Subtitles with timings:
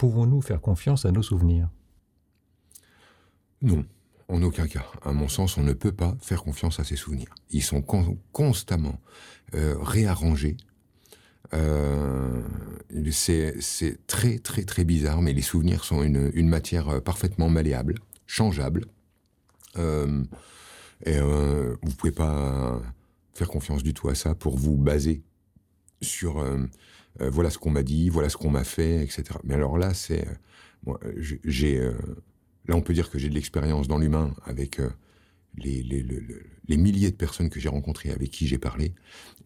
[0.00, 1.68] pouvons-nous faire confiance à nos souvenirs?
[3.60, 3.84] Non,
[4.28, 4.86] en aucun cas.
[5.04, 7.34] À mon sens, on ne peut pas faire confiance à ses souvenirs.
[7.50, 7.82] Ils sont
[8.32, 8.98] constamment
[9.54, 10.56] euh, réarrangés.
[11.52, 12.40] Euh,
[13.10, 17.96] c'est très très très bizarre, mais les souvenirs sont une, matière euh, parfaitement malléable,
[18.26, 18.86] changeable.
[19.76, 22.80] Et vous pouvez pas
[23.34, 25.22] faire confiance du tout à ça pour vous baser
[26.02, 26.58] sur euh,
[27.20, 29.24] euh, voilà ce qu'on m'a dit, voilà ce qu'on m'a fait, etc.
[29.44, 30.26] Mais alors là, c'est
[30.86, 30.98] moi,
[31.44, 31.78] j'ai
[32.66, 34.80] là on peut dire que j'ai de l'expérience dans l'humain avec
[35.56, 36.22] les, les, les,
[36.68, 38.94] les, milliers de personnes que j'ai rencontrées, avec qui j'ai parlé,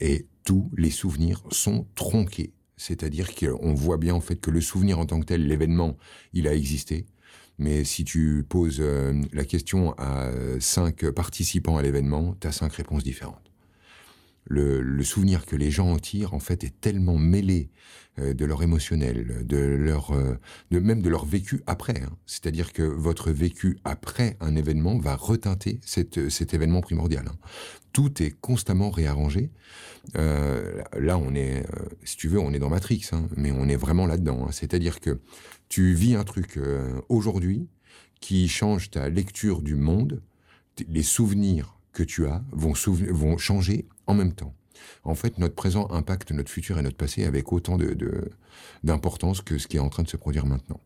[0.00, 2.52] et tous les souvenirs sont tronqués.
[2.76, 5.96] C'est-à-dire qu'on voit bien en fait que le souvenir en tant que tel, l'événement,
[6.32, 7.06] il a existé,
[7.58, 12.74] mais si tu poses euh, la question à cinq participants à l'événement, tu as cinq
[12.74, 13.53] réponses différentes.
[14.46, 17.70] Le, le, souvenir que les gens en tirent, en fait, est tellement mêlé
[18.18, 20.38] euh, de leur émotionnel, de leur, euh,
[20.70, 22.02] de même de leur vécu après.
[22.02, 22.16] Hein.
[22.26, 27.24] C'est-à-dire que votre vécu après un événement va reteinter cet, cet événement primordial.
[27.26, 27.36] Hein.
[27.92, 29.50] Tout est constamment réarrangé.
[30.16, 33.68] Euh, là, on est, euh, si tu veux, on est dans Matrix, hein, mais on
[33.68, 34.46] est vraiment là-dedans.
[34.46, 34.52] Hein.
[34.52, 35.20] C'est-à-dire que
[35.68, 37.68] tu vis un truc euh, aujourd'hui
[38.20, 40.22] qui change ta lecture du monde,
[40.88, 42.74] les souvenirs que tu as vont,
[43.12, 44.54] vont changer en même temps.
[45.04, 47.78] En fait, notre présent impacte notre futur et notre passé avec autant
[48.82, 50.80] d'importance de, que ce qui est en train de se produire maintenant.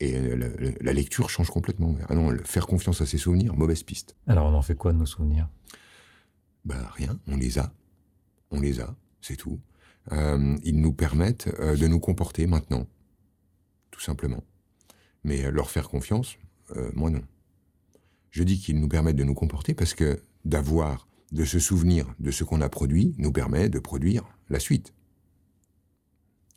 [0.00, 0.48] Et la,
[0.80, 1.94] la, lecture change complètement.
[2.08, 4.16] Ah non, faire confiance à ses souvenirs, mauvaise piste.
[4.26, 5.48] Alors on en fait quoi de nos souvenirs?
[6.64, 7.72] Ben rien, on les a.
[8.50, 9.60] On les a, c'est tout.
[10.12, 12.86] Euh, ils nous permettent euh, de nous comporter maintenant,
[13.90, 14.42] tout simplement.
[15.22, 16.36] Mais euh, leur faire confiance,
[16.76, 17.22] euh, moi non.
[18.30, 22.30] Je dis qu'ils nous permettent de nous comporter parce que d'avoir, de se souvenir de
[22.30, 24.94] ce qu'on a produit, nous permet de produire la suite.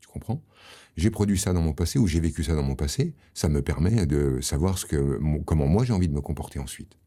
[0.02, 0.44] Tu comprends?
[0.96, 3.62] J'ai produit ça dans mon passé ou j'ai vécu ça dans mon passé, ça me
[3.62, 6.98] permet de savoir ce que, comment moi j'ai envie de me comporter ensuite.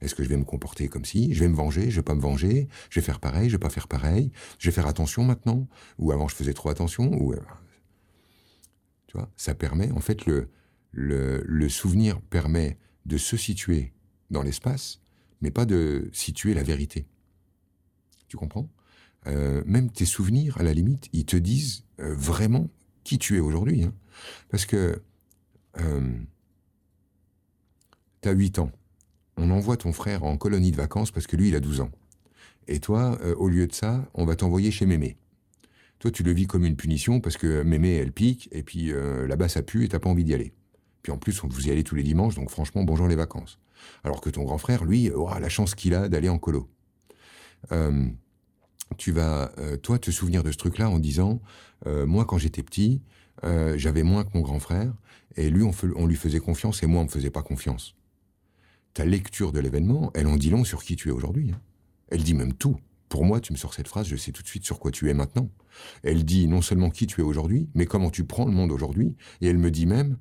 [0.00, 2.14] Est-ce que je vais me comporter comme si Je vais me venger Je vais pas
[2.14, 5.24] me venger Je vais faire pareil Je vais pas faire pareil Je vais faire attention
[5.24, 7.34] maintenant Ou avant je faisais trop attention Ou
[9.06, 10.48] tu vois Ça permet en fait le,
[10.92, 13.92] le souvenir permet de se situer
[14.30, 15.00] dans l'espace,
[15.40, 17.06] mais pas de situer la vérité.
[18.28, 18.68] Tu comprends?
[19.26, 22.68] Euh, Même tes souvenirs, à la limite, ils te disent euh, vraiment
[23.04, 23.84] qui tu es aujourd'hui.
[23.84, 23.94] Hein.
[24.50, 25.02] Parce que
[25.78, 26.18] euh,
[28.22, 28.70] tu as 8 ans.
[29.36, 31.90] On envoie ton frère en colonie de vacances parce que lui, il a 12 ans.
[32.68, 35.16] Et toi, euh, au lieu de ça, on va t'envoyer chez Mémé.
[35.98, 38.90] Toi, tu le vis comme une punition parce que Mémé, elle pique, et puis
[39.28, 40.54] là-bas, ça pue et t'as pas envie d'y aller.
[41.02, 43.58] Puis en plus, vous y allez tous les dimanches, donc franchement, bonjour les vacances.
[44.04, 46.68] Alors que ton grand frère, lui, aura la chance qu'il a d'aller en colo.
[47.72, 48.08] Euh,
[48.96, 51.40] tu vas, euh, toi, te souvenir de ce truc-là en disant,
[51.86, 53.02] euh, moi, quand j'étais petit,
[53.44, 54.92] euh, j'avais moins que mon grand frère,
[55.36, 57.94] et lui, on, on, lui faisait confiance, et moi, on me faisait pas confiance.
[58.94, 61.52] Ta lecture de l'événement, elle en dit long sur qui tu es aujourd'hui.
[61.54, 61.60] Hein.
[62.08, 62.76] Elle dit même tout.
[63.08, 65.08] Pour moi, tu me sors cette phrase, je sais tout de suite sur quoi tu
[65.08, 65.48] es maintenant.
[66.02, 69.16] Elle dit non seulement qui tu es aujourd'hui, mais comment tu prends le monde aujourd'hui,
[69.40, 70.16] et elle me dit même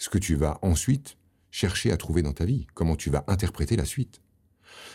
[0.00, 1.16] ce que tu vas ensuite
[1.52, 4.22] chercher à trouver dans ta vie, comment tu vas interpréter la suite.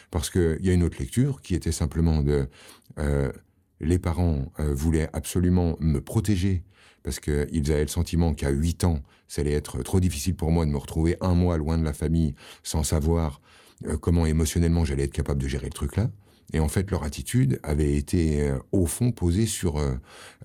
[0.10, 2.50] Parce qu'il y a une autre lecture qui était simplement de
[2.98, 3.32] euh,
[3.80, 6.64] les parents euh, voulaient absolument me protéger
[7.04, 10.66] parce qu'ils avaient le sentiment qu'à 8 ans, ça allait être trop difficile pour moi
[10.66, 12.34] de me retrouver un mois loin de la famille
[12.64, 13.42] sans savoir
[13.86, 16.10] euh, comment émotionnellement j'allais être capable de gérer le truc là.
[16.54, 19.96] Et en fait, leur attitude avait été, euh, au fond, posée sur euh,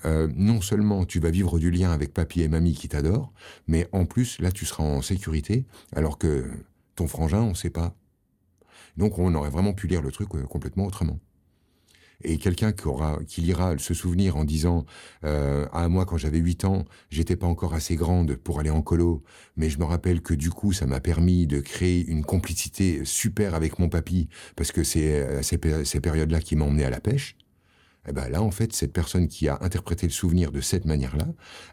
[0.04, 3.32] euh, non seulement tu vas vivre du lien avec papy et mamie qui t'adorent,
[3.68, 6.50] mais en plus, là, tu seras en sécurité, alors que
[6.96, 7.94] ton frangin, on sait pas.
[8.96, 11.18] Donc, on aurait vraiment pu lire le truc complètement autrement.
[12.22, 14.84] Et quelqu'un qui aura, qui lira ce souvenir en disant
[15.24, 18.82] euh, ah moi quand j'avais 8 ans, j'étais pas encore assez grande pour aller en
[18.82, 19.22] colo,
[19.56, 23.54] mais je me rappelle que du coup ça m'a permis de créer une complicité super
[23.54, 27.36] avec mon papy parce que c'est ces, ces périodes-là qui m'ont emmené à la pêche.
[28.08, 31.26] Et ben là en fait cette personne qui a interprété le souvenir de cette manière-là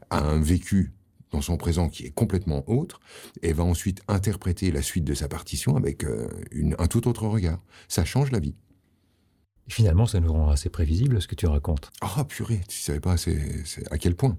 [0.10, 0.94] a un vécu
[1.32, 3.00] dans son présent qui est complètement autre,
[3.42, 7.28] et va ensuite interpréter la suite de sa partition avec euh, une, un tout autre
[7.28, 7.62] regard.
[7.88, 8.56] Ça change la vie.
[9.68, 11.92] Et finalement, ça nous rend assez prévisible ce que tu racontes.
[12.02, 13.16] Ah, purée, tu savais pas
[13.92, 14.38] à quel point?